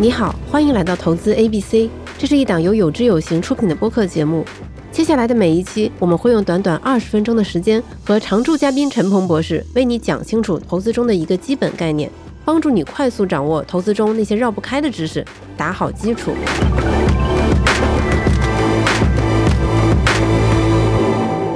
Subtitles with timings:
[0.00, 4.44] 你好，欢迎来到投资 A B C，这是一档由有知有行出品的播客节目。
[4.92, 12.08] 接下来的每一期，我们会用短短二十分钟的时间，和常驻嘉宾陈鹏博士为你讲清楚投资中的一个基本概念，
[12.44, 15.26] 帮助你快速掌握投资中那些绕不开的知识，
[15.56, 16.30] 打好基础。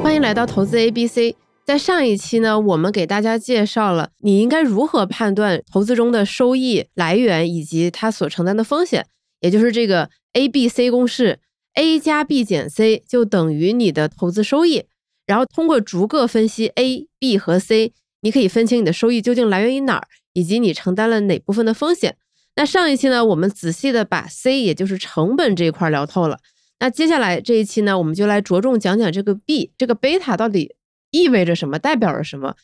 [0.03, 1.37] 欢迎来到投资 A B C。
[1.65, 9.07] 在上一期呢，我们给大家介绍了你应该如何判断投资中的收益来源以及它所承担的风险，
[9.41, 11.39] 也就是这个 A B C 公式
[11.75, 14.85] ，A 加 B 减 C 就等于你的投资收益。
[15.25, 17.93] 然后通过逐个分析 A、B 和 C，
[18.23, 22.17] 你可以分清你的收益究竟来源于哪儿，以及你承担了哪部分的风险。
[22.57, 26.39] 那上一期呢，我们仔细的把 C，也就是成本这一块聊透了。
[26.81, 30.75] 那接下来这一期呢，我们就来着重讲讲这个 B，这个贝塔到底。
[31.13, 31.79] 意味着什么？
[31.79, 32.57] 代表着什么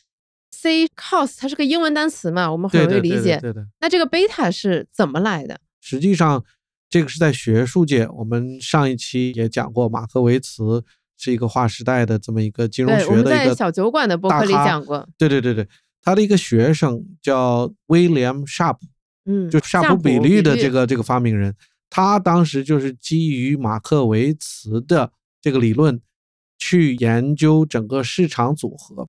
[0.51, 3.37] ？C cost 它是个英文单词嘛，我们很容易理解。
[3.39, 3.65] 对的。
[3.79, 5.61] 那这个贝塔是怎么来的？
[5.79, 6.43] 实际上，
[6.89, 10.83] 这个是在学术界，我们上一期也讲过，马克维茨
[11.17, 15.07] 是一个划时代的这么一个金融学的一个在小酒馆的博客里讲过。
[15.17, 15.67] 对对对对，
[16.01, 18.79] 他的一个学生叫威廉 Sharp，
[19.25, 21.55] 嗯，就夏普比率的这个这个发明人，
[21.89, 26.01] 他当时就是基于马克维茨的这个理论。
[26.59, 29.07] 去研究整个市场组合，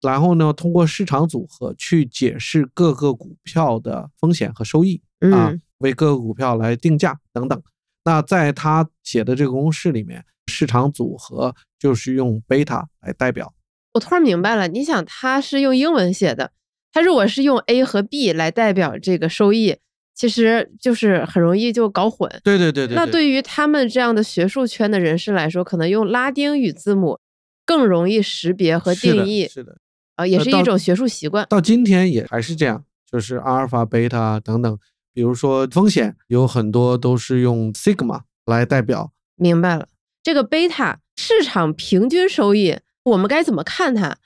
[0.00, 7.60] 然后呢，通过市场组合去解释各个股票的风险和收益啊，为各个股票来定价等等。
[8.04, 13.52] 那在他写的这个公式里面，市场组合就是用贝塔来代表。
[13.94, 16.52] 我突然明白了，你想他是用英文写的，
[16.92, 19.78] 他如果是用 A 和 B 来代表这个收益。
[20.20, 22.30] 其实就是很容易就搞混。
[22.44, 22.94] 对对对对。
[22.94, 27.18] 那对于他们这样的学术圈的人士来说，可能用拉丁语字母
[27.64, 29.48] 更容易识别和定义。
[29.48, 29.78] 是的。
[30.16, 31.46] 啊，也是一种学术习惯。
[31.48, 34.78] 到今天也还是这样，就是阿尔法、贝塔等等。
[35.14, 39.10] 比如说风险有很多都是用 sigma 来代表。
[39.36, 39.88] 明白了。
[40.22, 44.18] 这个贝塔市场平均收益，我们该怎么看它？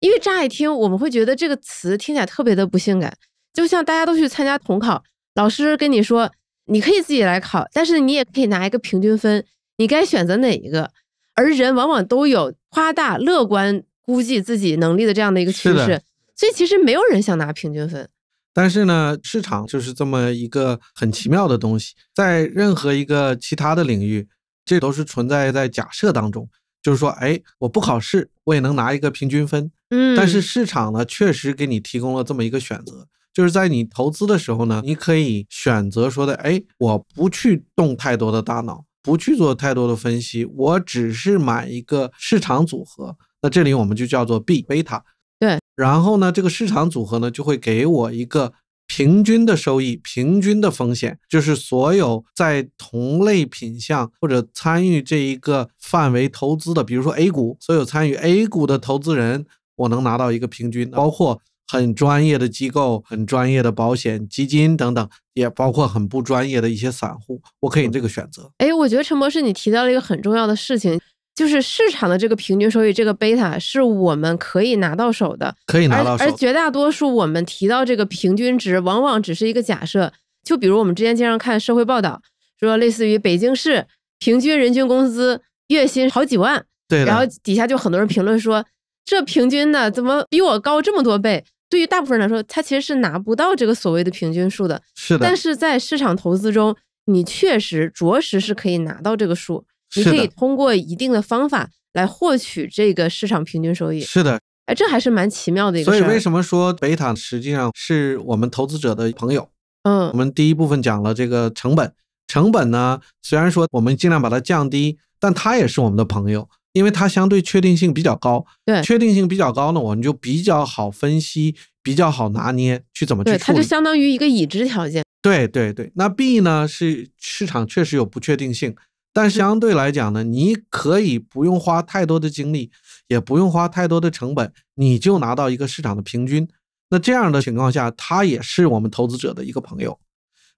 [0.00, 3.16] 因为乍一听我们会觉得这个词听起来特别的不性感，
[3.52, 5.04] 就像大家都去参加统考。
[5.34, 6.32] 老师跟你说，
[6.66, 9.44] 你可以自己来考，但是你也可以拿一个平均分，
[9.76, 10.90] 你该选择哪一个？
[11.34, 16.02] 而人往往都有夸大、乐观估计自己能力的这样的一个趋势，
[16.36, 18.08] 所以其实没有人想拿平均分。
[18.52, 24.28] 但是呢，市场就是这么一个很奇妙的东西，在任何一个其他的领域，
[24.64, 26.48] 这都是存在在假设当中，
[26.82, 29.70] 就是说，哎，我不考试，我也能拿一个平均分。
[29.90, 33.06] 嗯，但是市场呢，确实给你提供了这么一个选择。
[33.32, 43.16] 就是在你投资的时候呢，你可以选择说的，哎，我不去动太多的大脑，不去做太多的分析，我只是买一个市场组合。
[43.42, 45.04] 那这里我们就叫做 B 贝塔。
[45.38, 45.58] 对。
[45.76, 48.52] 然后呢，这个市场组合呢，就会给我一个
[48.86, 61.40] 平均的收益，平均的风险，就是所有在同类品项或者参与这一个范围投资的，比如说 A 股，所有参与 A 股的投资人，我能拿到一个平均，包括。
[61.70, 68.50] 很专业的机构、很专业的保险基金等等，也包括很不专业的一些散户，我可以这个选择。
[68.58, 71.00] 哎，我觉得陈博士你提到了一个很重要的事情，
[71.32, 76.24] 就是市场的这个平均收益，这个贝塔是我们可以拿到手的，可以拿到手。
[76.24, 80.12] 而绝大多数我们提到这个平均值，往往只是一个假设。
[80.42, 82.20] 就比如我们之前经常看社会报道，
[82.58, 83.86] 说类似于北京市
[84.18, 88.64] 平均人均工资月薪好几万，对，然后底下就很多人评论说，
[89.04, 91.44] 这平均的怎么比我高这么多倍？
[91.70, 94.82] 对于大部分人来说，他其实是拿不到这个所谓的平均数的。
[94.96, 95.24] 是的。
[95.24, 96.76] 但是在市场投资中，
[97.06, 99.64] 你确实着实是可以拿到这个数。
[99.96, 104.00] 你可以通过一定的方法来获取这个市场平均收益。
[104.00, 104.40] 是的。
[104.66, 105.90] 哎，这还是蛮奇妙的一个。
[105.90, 109.48] 所以为什么说贝塔实际上是我们投资者的朋友？
[109.82, 110.08] 嗯。
[110.10, 111.92] 我们第一部分讲了这个成本，
[112.28, 116.48] 成本呢，虽然说我们尽量把它降低，但它也是我们的朋友。
[116.72, 123.40] 因为它相对确定性比较高，对，确定性比较高呢，我们就比较好分析，比较好拿捏去怎么去处理。
[123.40, 125.02] 它就相当于一个已知条件。
[125.20, 128.76] 对对对，那 B 呢是市场确实有不确定性，
[129.12, 132.70] 但相对来讲呢，你可以不用花太多的精力，
[133.08, 136.48] 也不用花太多的成本，你就拿到一个市场的平均。
[136.90, 139.98] 那这样的情况下，它也是我们投资者的一个朋友。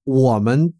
[0.04, 0.74] 我们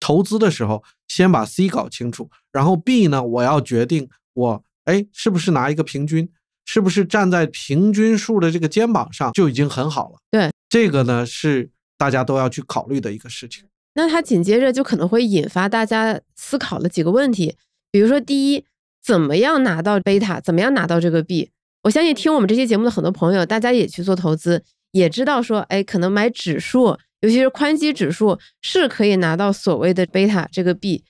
[0.00, 4.64] 投资的时候，先把 C 搞清楚，然后 B 呢，我要决定我。
[4.88, 6.26] 哎，是不是拿一个平均？
[6.64, 10.18] 是不是站在平均数的这个肩膀上就已经很好了？
[10.30, 13.64] 对，这个呢是大家都要去考虑的一个事情。
[13.94, 17.56] 那它紧接着就可能会引发大家思考的几个问题，
[17.90, 18.64] 比如说，第一，
[19.02, 20.40] 怎么样拿到贝塔？
[20.40, 21.50] 怎么样拿到这个币？
[21.82, 24.62] 我相信听我们这期节目的很多朋友，大家也去做投资，
[24.92, 31.02] 也知道说，哎，可能买指数尤其是宽基指数是可以拿到所谓的贝塔这个币，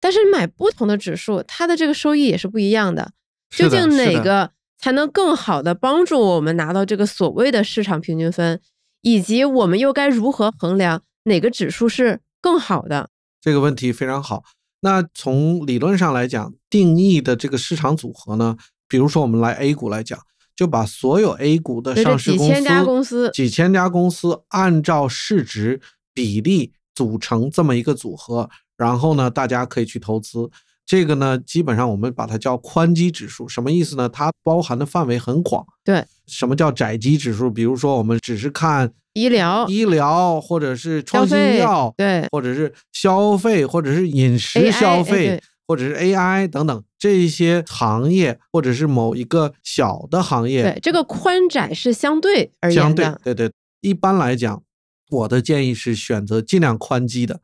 [0.00, 3.12] 但是买不同的指数，它的这个收益也是不一样的。
[3.56, 8.60] 究竟哪个才能更好的帮助我们拿到这个所谓的市场平均分，
[9.02, 13.10] 以及我们又该如何衡量哪个指数是更好的？
[13.40, 14.44] 这个问题非常好。
[14.80, 18.56] 那从理论上来讲，定义的这个市场组合呢，
[18.88, 20.18] 比如说我们来 A 股来讲。
[20.56, 25.80] 就把所有 A 股的上市公司、几千家公司、几千家公司按照市值
[26.12, 30.48] 比例组成这么一个组合，然后呢，大家可以去投资。
[30.86, 34.08] 这个呢，基本上我们把它叫宽基指数，什么意思呢？
[34.08, 35.64] 它包含的范围很广。
[35.82, 37.50] 对，什么叫窄基指数？
[37.50, 45.42] 比如说，我们只是看医疗、医疗，或者是创新药，对，或者是消费，或者是饮食消费。
[45.66, 53.02] 或者是 AI 等等这些行业，或者是某一个小的行业，对这个宽窄是相对而言的。
[53.02, 53.52] 相对，对对。
[53.80, 54.62] 一般来讲，
[55.08, 57.40] 我的建议是选择尽量宽基的。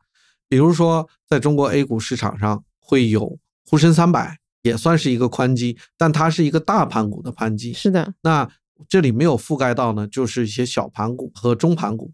[0.47, 7.71] 比如说，在中国 A 股市场上会有沪深三百，也算是一个宽基，但它是一个大盘股的盘基。
[7.71, 8.13] 是的。
[8.23, 8.51] 那
[8.89, 12.11] 这里没有覆盖到呢，就是一些小盘股和中盘股。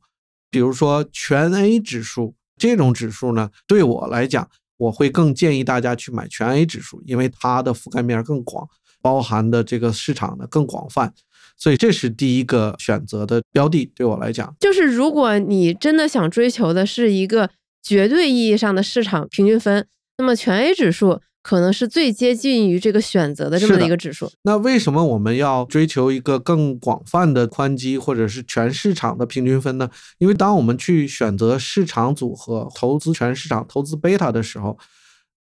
[0.51, 4.47] 比如说全 A 指数这种指数呢，对我来讲。
[4.79, 8.67] 我会更建议大家去买全 A 指数，因为它的覆盖面更广，
[9.01, 11.11] 包含的这个市场呢更广泛，
[11.57, 13.91] 所以这是第一个选择的标的。
[13.95, 17.49] 对我来讲，就是如果你真的想追求的是一个
[17.81, 24.29] 绝对意义上的市场平均分，那么全 A 指数可能是最接近于这个选择的这么一个指数。
[24.41, 29.89] 那为什么我们要追求一个更广泛的宽基或者是全市场的平均分呢？
[30.17, 34.77] 因为当我们去选择市场组合、投资全市场、投资贝塔的时候，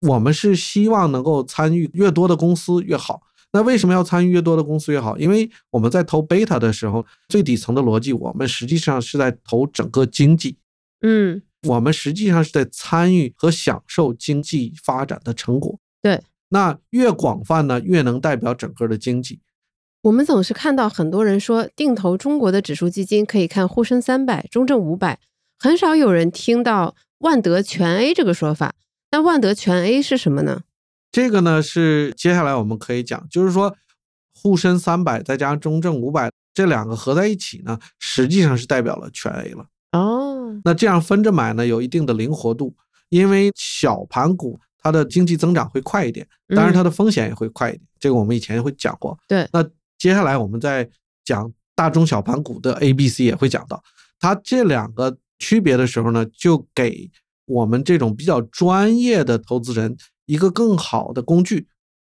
[0.01, 3.21] 我们是希望能够参与越多的公司越好。
[3.53, 5.15] 那为什么要参与越多的公司越好？
[5.17, 10.57] 因为我们在投贝塔的时候，最底层的逻辑，我们实际上是在投整个经济。
[11.01, 15.79] 嗯，我们实际上是在参与和享受经济发展的成果。
[16.01, 19.39] 对，那越广泛呢，越能代表整个的经济。
[20.01, 25.19] 我们总是看到很多人说，定投中国的指数基金可以看沪深三百、中证五百，
[25.57, 28.75] 很少有人听到万德全 A 这个说法。
[29.11, 30.63] 那万德全 A 是什么呢？
[31.11, 33.77] 这个呢是接下来我们可以讲，就是说
[34.33, 39.67] 沪深三百再加上中证五百这两个合在一起呢，实际上是代表了全 A 了。
[39.93, 42.75] 哦，那这样分着买呢，有一定的灵活度，
[43.07, 47.81] 因为小盘股它的经济增长会快一点，当然它的风险也会快一点。
[47.97, 49.17] 这个我们以前会讲过。
[49.27, 49.63] 对，那
[49.97, 50.89] 接下来我们在
[51.23, 53.81] 讲大中小盘股的 A、B、C 也会讲到，
[54.19, 57.09] 它这两个区别的时候呢，就给。
[57.45, 59.97] 我们这种比较专业的投资人，
[60.27, 61.67] 一个更好的工具，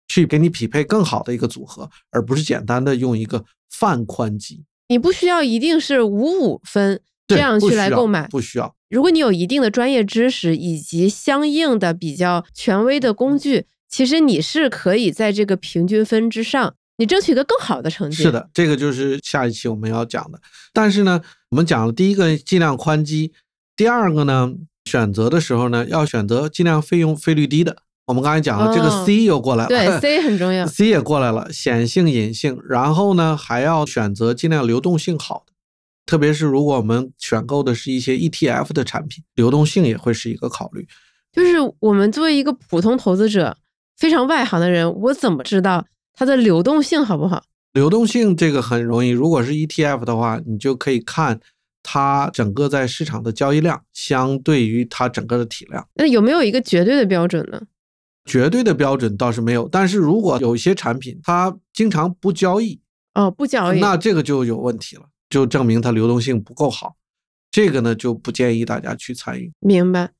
[0.08, 4.64] 去给你匹配更好的一个组合，而不是简单的用一个泛宽基。
[4.88, 8.74] 你不需要一定是五五分这样去来购买，不需要。
[8.90, 18.22] 如果你有一定的专业知识以及相应的比较权威的工具，其实你是可以在这个平均分之上，你争取一个更好的成绩。
[18.22, 20.40] 是的，这个就是下一期我们要讲的。
[20.72, 21.20] 但是呢，
[21.50, 23.32] 我们讲了第一个尽量宽基，
[23.76, 24.54] 第二个呢。
[24.84, 27.76] 选择的时候呢，要选择尽量费用费率低的。
[28.06, 32.58] 我们刚才讲了，这个 C 又过来了，对 C 很重要，C 也过来了，显性、隐性。
[32.66, 35.47] 然后呢，还要选择尽量流动性好的，
[36.08, 40.88] 特别是如果我们选购的是一些 ETF 的产品，流动性也会是一个考虑。
[41.30, 43.58] 就是我们作为一个普通投资者，
[43.98, 45.84] 非常外行的人，我怎么知道
[46.14, 47.44] 它的流动性好不好？
[47.74, 51.38] 流动性这个很容易，如果是 ETF 的话，你就可以看。
[51.90, 57.62] 它整个在市场的交易量相对于它整个的体量，那有没有一个绝对的标准呢？
[58.26, 62.78] 绝对的标准倒是没有，但是如果有一些产品它经常不交易，
[63.14, 66.96] 哦，不交易，那这个就有问题了，就证明它流动性不够好，
[67.50, 69.52] 这个呢就不建议大家去参与。
[69.60, 70.10] 明白。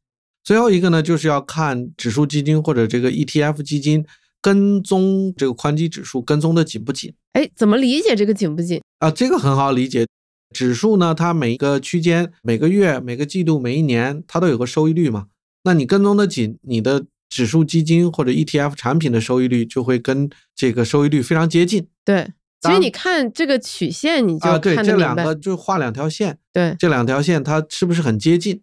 [0.44, 4.04] 最后一个呢，就是要看指数基金或者这个 ETF 基金
[4.40, 7.12] 跟踪这个宽基指数跟踪的紧不紧？
[7.32, 9.10] 哎，怎么理解这个紧不紧啊？
[9.10, 10.06] 这个很好理解。
[10.54, 15.26] 指数呢，它每个区间、每个月、每个季度、每一年，它都有个收益率嘛。
[15.64, 21.86] 那你跟踪的紧，你的指数基金或者 ETF 产品的收益率就会跟这个收益率非常接近。
[22.02, 28.62] 对，其实你看这个曲线，你就啊，对，这两个就画两条线，对，这两条线它是不是很接近？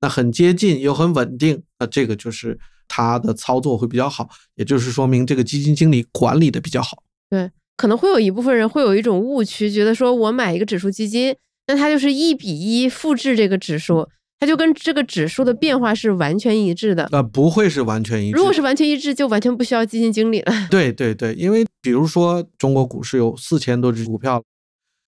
[0.00, 7.02] 那很接近又很稳定，那这个就是它的操作会比较好，也就是说明这个基金经理管理的比较好。
[7.30, 7.50] 对。
[7.76, 11.36] 可能会有一部分人会有一种误区，觉得说我买一个指数基金，
[11.68, 14.08] 那它就是一比一复制这个指数，
[14.40, 17.08] 它就跟这个指数的变化是完全一致的。
[17.10, 18.36] 呃，不会是完全一致。
[18.36, 20.52] 如果是完全一致，就完全不需要基金经理了。
[20.70, 24.42] 对对对，因为比如说中国股市有四千多只股票，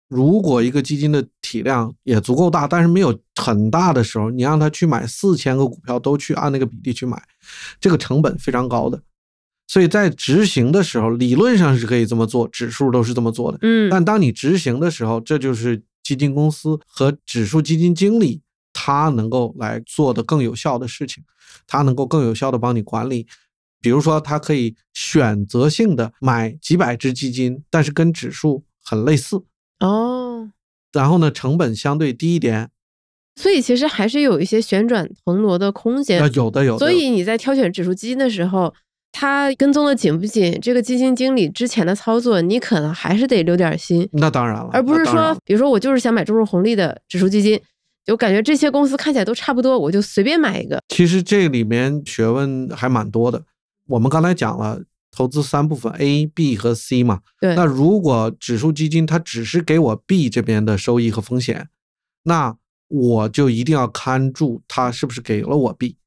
[0.07, 7.21] 如果一个基金的体量也足够大，但是没有很大的时候，你让他去买四千个股票都去按那个比例去买，
[7.81, 9.01] 这个成本非常高的。
[9.67, 13.57] 所以在执行的时候，理论上是可以这么做，指数都是这么做的。
[13.61, 18.39] 嗯，但当你执行的时候，这就是基金公司和指数基金经理
[18.87, 21.21] 他能够来做的更有效的事情，
[21.67, 23.27] 他能够更有效的帮你管理。
[23.81, 29.43] 比如说，他可以选择性的买几百只基金，但是跟指数很类似
[29.81, 30.51] 哦。
[30.93, 32.69] 然后呢，成本相对低一点。
[33.35, 36.19] 所以其实还是有一些旋转腾挪的空间。
[36.33, 36.79] 有的有的。
[36.79, 38.73] 所以你在挑选指数基金的时候。
[39.19, 40.59] 他跟踪的紧不紧？
[40.61, 44.07] 这个基金经理之前的操作，你可能还是得留点心。
[44.11, 47.59] 那当然了，而不是说，比如说我就是想买中日红利的指数基金，
[48.07, 50.81] 就感觉这些公司看起来都差不多，我就随便买一个。
[50.87, 53.43] 其实这里面学问还蛮多的。
[53.87, 57.19] 我们刚才讲了投资三部分，A、B 和 C 嘛。
[57.41, 57.53] 对。
[57.55, 61.67] 那如果指数基金它只是给我 B 这边的收益和风险，
[62.23, 62.55] 那
[62.87, 65.97] 我就一定要看住它是不是给了我 B。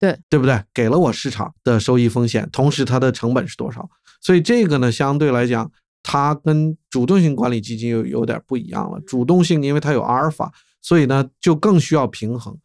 [0.00, 0.60] 对对不对？
[0.74, 3.88] 给了我市场的收益风险，同时它的成本是多少？
[4.20, 5.70] 所以这个呢，相对来讲，
[6.02, 9.00] 它跟主动性管理基金又有点不一样了。
[9.06, 10.52] 主动性，因为它有阿尔法，
[10.84, 12.58] 所以呢就更需要平衡。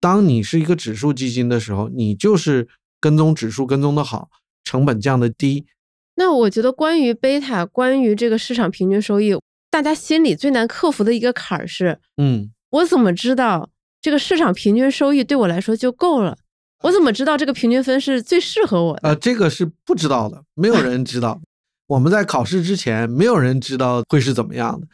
[0.00, 2.66] 当你是一个指数基金的时候，你就是
[2.98, 4.30] 跟踪指数跟踪的好，
[4.64, 5.66] 成本降的低。
[6.14, 9.38] 那我觉得关于贝塔，关于这个市场平均收益，
[9.70, 13.68] 大家心里最难克服的一个坎儿是，嗯，我怎么知道
[14.00, 16.38] 这个市场平均收益对我来说就够了？
[16.82, 19.08] 我怎么知道这个平均分是最适合我的？
[19.08, 21.40] 呃，这个是不知道的，没有人知道。
[21.88, 24.86] 我们在考试之前，没有人知道会是怎么样的，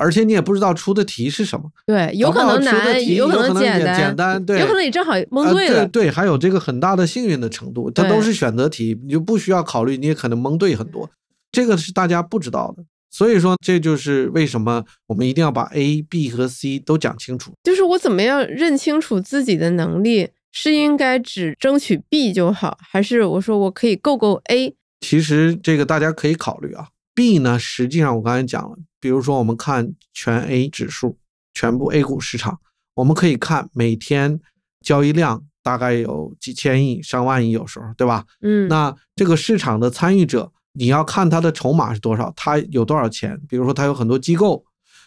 [0.00, 1.70] 而且你也不知道出的题是什么。
[1.86, 5.86] 对，有可能难，有可能简单，简单，对，有可能你正好蒙对了。
[5.86, 11.08] 对，还有这个很大的幸运的程度，它都是选择题，你就不需要考虑，你也可能蒙对很多。
[11.52, 17.52] 这个是大家不知道的，所以说这就是为什么我们一定要把 A、B 和 C 都讲清楚。
[17.62, 20.30] 就是我怎么样认清楚自己的能力？
[20.52, 24.74] 是应该只争取 B 就好，还是我说我可以够够 A？
[25.00, 26.88] 其实这个大家可以考虑啊。
[27.14, 31.18] B 呢，实际上我刚才讲了，比如说我们看全 A 指数，
[31.54, 32.60] 全部 A 股市场，
[32.94, 34.40] 我们可以看每天
[34.80, 38.26] 交易量大概有几千亿、上万亿，有时候对吧？
[38.42, 43.40] 嗯，那这个市场的参与者，你要看他的筹码是多少，他有多少钱？
[43.48, 44.64] 比如说他有很多机构，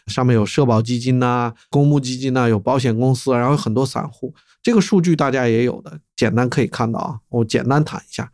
[0.07, 4.33] 上面有社保基金呐、公募基金呐，有保险公司，然后有很多散户。
[4.61, 7.19] 这个数据大家也有的，简单可以看到啊。
[7.29, 8.31] 我简单谈一下，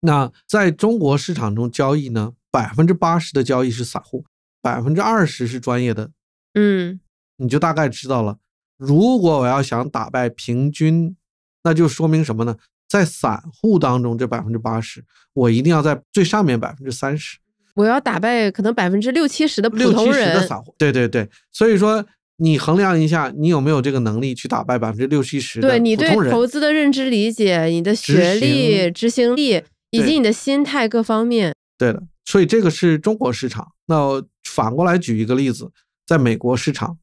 [0.00, 4.24] 那在中国市场中交易呢，百分之八十的交易是散户，
[4.62, 6.10] 百分之二十是专业的。
[6.54, 7.00] 嗯，
[7.36, 8.38] 你就大概知道了。
[8.76, 11.16] 如果我要想打败平均，
[11.64, 12.56] 那就说明什么呢？
[12.88, 17.38] 在散户当中，这百分之八十，我一定要在最上面百分之三十。
[17.74, 20.74] 我要打败可能百分之六七十的普通人的散户。
[20.78, 22.06] 对对对，所以说。
[22.42, 31.54] 你衡量一下，你有没有这个能力去打败百分之六七十的对你对投资的认知理解、你的学历、执行力以及你的心态各方面。
[31.76, 33.72] 对的，所以这个是中国市场。
[33.88, 34.24] 那
[34.60, 35.70] 反过来举一个例子，
[36.06, 36.98] 在美国市场，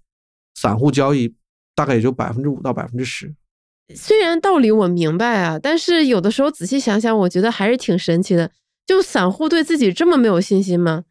[0.54, 1.34] 散户交易
[1.74, 3.34] 大概也就百分之五到百分之十。
[3.96, 8.52] 虽然道理我明白啊，但是有的时候仔细想想，我觉得还是挺神奇的。
[8.86, 11.06] 就散户对自己这么没有信心吗？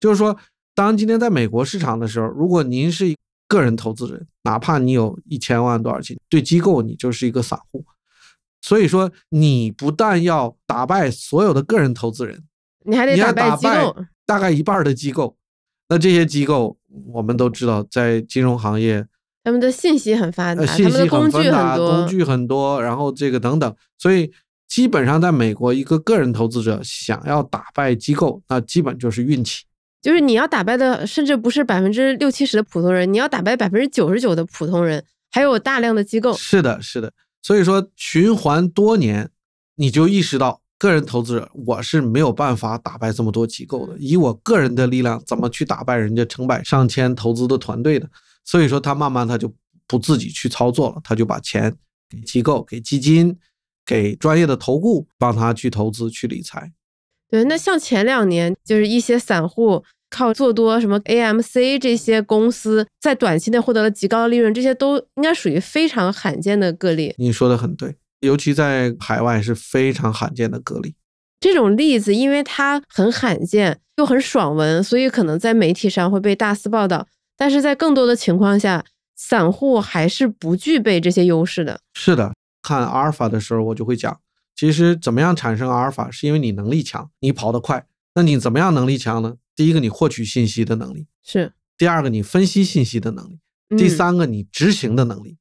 [0.00, 0.36] 就是说，
[0.74, 3.14] 当今天在美国市场的时候，如果您是。
[3.48, 7.84] 个人投资人，哪怕你有一千万多少钱，对机构你就是一个散户。
[8.62, 12.42] 所以说，你不但要打败所有的个人投资人，
[12.86, 15.36] 你还得打败机构，大概一半的机构。
[15.92, 16.74] 那这些机构，
[17.12, 19.06] 我们都知道，在金融行业，
[19.44, 23.76] 他们的信息很发达，信息很工具很多，工具很多，然后这个等等。
[23.98, 24.32] 所以，
[24.66, 29.64] 基本上在美国，一个个人投资者想要打败机构，那基本就是运气。
[30.00, 36.32] 就是你要打败的，甚至不是百分之六七十的普通人，你要打败百分之九十九的普通人，还有大量的机构。
[36.32, 37.12] 是的，是的。
[37.42, 39.28] 所以说，循环多年，
[39.76, 43.96] 你就意识到，个人投资者我是没有办法打败这么多机构的。
[44.00, 48.08] 以我个人的力量，怎么去打败人家成百上千投资的团队的？
[48.44, 49.52] 所以说，他慢慢他就
[49.86, 51.72] 不自己去操作了，他就把钱
[52.10, 53.38] 给机构、给基金、
[53.86, 56.72] 给专业的投顾，帮他去投资、去理财。
[57.30, 67.14] 对，那像前两年，就是一些散户靠做多什么 AMC 这些公司，在短期内获得了极高的利润，这些都应该属于非常罕见的个例。
[67.18, 70.94] 你说的很对，尤其在海外是非常罕见的个例。
[71.40, 77.06] 这种例子，因为它很罕见又很爽文，所以可能在媒体上会被大肆报道。
[77.36, 78.84] 但是在更多的情况下，
[79.16, 81.80] 散户还是不具备这些优势的。
[81.94, 84.20] 是的，看阿尔法的时候，我就会讲。
[84.54, 87.84] 其实怎么样产生阿尔法，是因为你能力强，你跑得快。
[88.14, 89.34] 那你怎么样能力强呢？
[89.56, 93.40] 第一个，你获取信息的能力是；第二个，你分析信息的能力。
[93.76, 95.38] 第三个你执行的能力。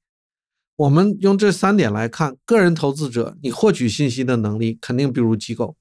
[0.82, 5.76] 我们用这三点来看，个人投资者你获取信息的能力肯定不如机构，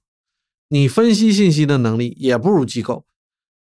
[0.69, 3.07] 你分析信息的能力也不如机构，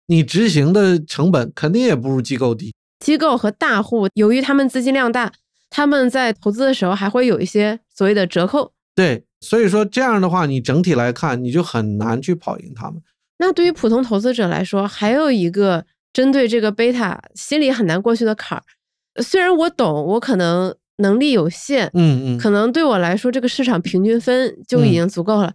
[0.07, 2.75] 你执行的成本肯定也不如机构低。
[2.99, 5.33] 机构和大户由于他们资金量大，
[5.71, 8.73] 他们在投资的时候还会有一些所谓的折扣。
[8.97, 13.01] 对，所以说这样的话，你整体来看你就很难去跑赢他们。
[13.39, 18.65] 那对于普通投资者来说，还有一个针对这个贝塔心里很难过去的坎儿。
[19.23, 25.55] 虽然我懂，我可能能力有限，嗯嗯，可能对我来说这个市场平均分就已经足够了。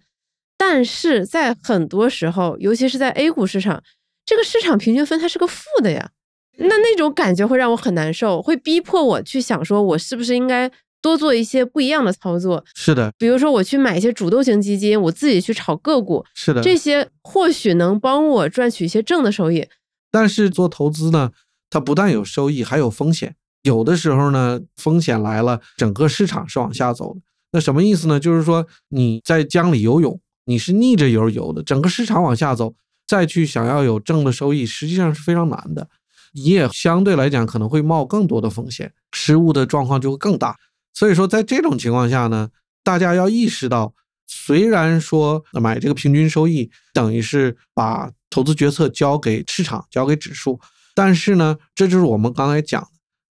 [0.57, 3.83] 但是在很多时候，尤其是在 A 股市场，
[4.25, 6.12] 这个市场平均分它是个负的呀。
[6.57, 10.71] 那那种感觉会让我很难受，会逼迫我去想说，我是不是应该
[11.01, 12.63] 多做一些不一样的操作？
[12.75, 19.67] 是的，比如说我去买一些主动型基金，我自己去炒个股，是的，这些或许能帮我赚取一些正的收益。
[20.12, 21.31] 但是做投资呢，
[21.69, 23.35] 它不但有收益，还有风险。
[23.63, 27.22] 有的时候呢，风险来了，整个市场是往下走的。
[27.51, 28.20] 那什么意思呢？
[28.20, 32.75] 就是说你在江里游泳，你是逆着游游的，整个市场往下走，
[33.08, 35.88] 再去想要有正的收益，实际上是非常难的。
[36.34, 40.58] 你也相对来讲可能会冒更多的风险，失误的状况就会更大。
[40.93, 42.50] 所以说，在这种情况下呢，
[42.84, 43.93] 大家要意识到，
[44.27, 50.60] 虽然说买这个平均收益等于是把投资决策交给市场、交给指数，
[50.96, 52.88] 但是呢，这就是我们刚才讲的，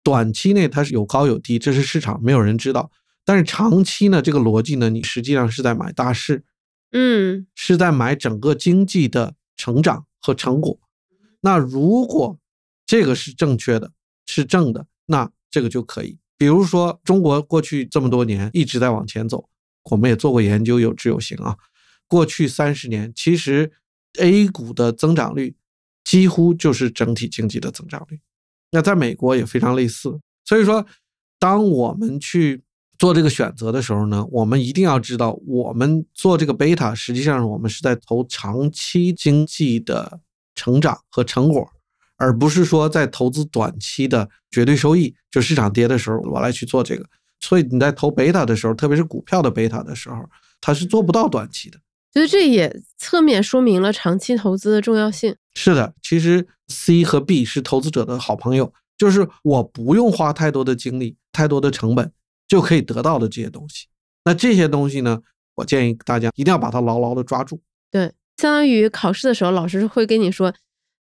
[0.08, 2.90] 短期内它是有高有低，这是市场没有人知道。
[3.26, 6.46] 但是长期呢，这个逻辑呢，你实际上是在买大势，
[6.92, 10.80] 嗯，是在买整个经济的成长和成果。
[11.42, 12.38] 那如果
[12.86, 13.92] 这个是正确的，
[14.24, 16.16] 是正的，那这个就可以。
[16.38, 19.50] 比如说，中国过去这么多年一直在往前走，
[19.90, 21.54] 我们也做过研究，有知有行啊。
[22.06, 23.70] 过去三十年，其实
[24.18, 25.54] A 股的增长率
[26.02, 28.18] 几乎就是整体经济的增长率。
[28.70, 30.18] 那在美国也非常类似。
[30.44, 30.84] 所以说，
[31.38, 32.62] 当我们去
[32.98, 40.20] 做这个选择的时候呢，我们一定要知道，我们做这个贝塔，实际上我们是在投长期经济的
[40.54, 41.68] 成长和成果。
[42.20, 47.06] 而不是说在投资短期的绝对收益，就市场跌的时候我来去做这个。
[47.38, 50.16] 所以你在投贝塔的时候，特别是股票的贝塔的时候，
[50.60, 51.78] 它是做不到短期的。
[52.12, 55.36] 觉得这也侧面说明了长期投资的重要性。
[55.58, 62.12] 是的，其实 C 和 B 是投资者的好朋友，就是我不用花太多的精力、太多的成本
[62.46, 63.86] 就可以得到的这些东西。
[64.24, 65.20] 那这些东西呢，
[65.56, 67.60] 我建议大家一定要把它牢牢的抓住。
[67.90, 70.54] 对，相当于考试的时候，老师会跟你说。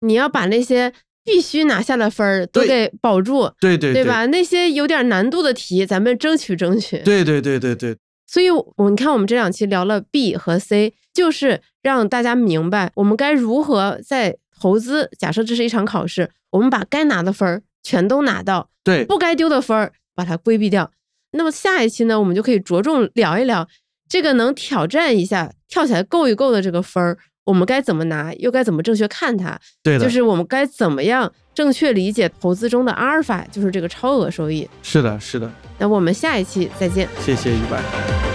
[0.00, 0.92] 你要把那些
[1.24, 4.26] 必须拿下的分儿都给保住，对对对吧？
[4.26, 6.98] 那些有点难度的题，咱们争取争取。
[6.98, 7.96] 对对对对对。
[8.26, 15.10] 所以，我你看，我们这两期聊了 B 和 C，就是让大家明白我们该如何在投资。
[15.18, 20.90] 假设这是一场考试，我们把该拿的分儿全都拿到，对，不该丢的分儿把它规避掉。
[21.32, 23.68] 那么下一期呢，我们就可以着重聊一聊
[24.08, 27.18] 这个能挑战一下、跳起来够一够的这个分儿。
[27.44, 29.60] 我们该怎么拿，又该怎么正确看它？
[29.82, 34.66] 对的，就是我们该怎么样正确理解投资中的阿尔法，就是这个超额收益。
[34.82, 35.50] 是的，是的。
[35.78, 37.06] 那我们下一期再见。
[37.20, 38.33] 谢谢于白。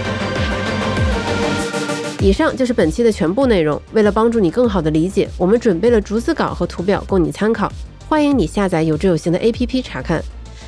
[2.22, 3.80] 以上就是本期的全部内容。
[3.92, 7.72] 为了帮助你更好的理解，我们准备了逐字稿和图表供你参考，
[8.06, 10.22] 欢迎你下载有知有行的 APP 查看。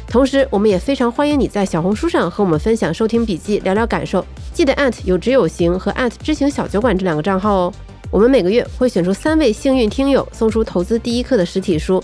[0.08, 4.24] 同时，我们也非常欢迎你在小红书上和我们分享收听笔记，聊聊感受。
[4.54, 7.72] 记得有知有行和知行小酒馆这两个账号哦。
[8.10, 12.02] 我们每个月会选出三位幸运听友，送出投资第一课的实体书。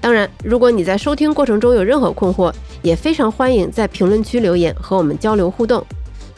[0.00, 5.84] 当然，如果你在收听过程中有任何困惑，也非常欢迎在评论区留言和我们交流互动。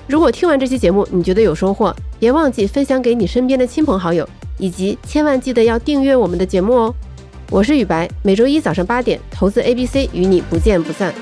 [0.06, 4.28] 如果听完这期节目你觉得有收获，别忘记分享给你身边的亲朋好友，
[4.58, 6.94] 以及千万记得要订阅我们的节目哦。
[7.50, 11.14] 我是雨白，每周一早上八点，投资 A B C 与你不见不散。